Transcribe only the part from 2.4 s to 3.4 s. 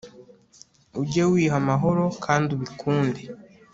ubikunde